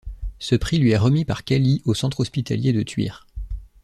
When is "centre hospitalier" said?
1.93-2.73